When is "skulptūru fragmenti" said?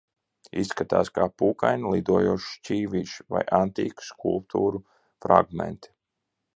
4.11-5.99